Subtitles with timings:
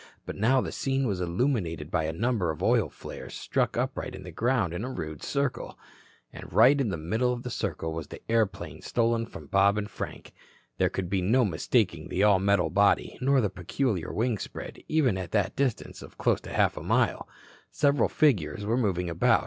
[0.25, 4.23] But now the scene was illuminated by a number of oil flares stuck upright in
[4.23, 5.77] the ground in a rude circle.
[6.33, 9.87] And right in the middle of the circle was the airplane stolen from Bob and
[9.87, 10.31] Frank.
[10.79, 15.19] There could be no mistaking the all metal body nor the peculiar wing spread, even
[15.19, 17.27] at that distance of close to half a mile.
[17.69, 19.39] Several figures were moving about.